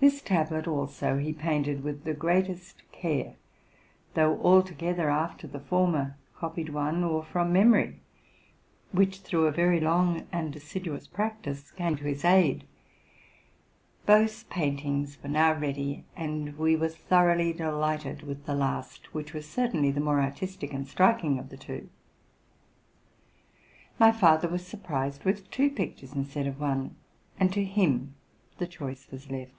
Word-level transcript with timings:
This 0.00 0.20
tablet 0.20 0.66
also 0.66 1.18
he 1.18 1.32
painted 1.32 1.84
with 1.84 2.02
the 2.02 2.14
greatest 2.14 2.82
care, 2.90 3.36
though 4.14 4.40
altogether 4.40 5.08
after 5.08 5.46
the 5.46 5.60
former 5.60 6.16
copied 6.34 6.70
one, 6.70 7.04
or 7.04 7.22
from 7.22 7.52
mem 7.52 7.72
ory, 7.74 8.00
which, 8.90 9.20
through 9.20 9.46
a 9.46 9.52
very 9.52 9.78
long 9.78 10.26
and 10.32 10.56
assiduous 10.56 11.06
practice, 11.06 11.70
came 11.70 11.94
to 11.96 12.06
his 12.08 12.24
aid. 12.24 12.64
Both 14.04 14.50
paintings 14.50 15.16
were 15.22 15.28
now 15.28 15.52
ready; 15.52 16.04
and 16.16 16.58
we 16.58 16.74
were 16.74 16.88
thoroughly 16.88 17.52
delighted 17.52 18.22
with 18.22 18.46
the 18.46 18.54
last, 18.56 19.14
which 19.14 19.32
was 19.32 19.48
certainly 19.48 19.92
the 19.92 20.00
more 20.00 20.20
artistic 20.20 20.72
and 20.72 20.88
striking 20.88 21.38
of 21.38 21.50
the 21.50 21.56
two. 21.56 21.88
My 24.00 24.10
father 24.10 24.48
was 24.48 24.66
sur 24.66 24.76
128 24.76 24.88
TRUTH 24.88 25.04
AND 25.04 25.14
FICTION 25.14 25.24
prised 25.24 25.24
with 25.24 25.50
two 25.52 25.70
pictures 25.72 26.14
instead 26.16 26.48
of 26.48 26.58
one, 26.58 26.96
and 27.38 27.52
to 27.52 27.62
him 27.62 28.16
the 28.58 28.66
choice 28.66 29.08
was 29.12 29.30
left. 29.30 29.52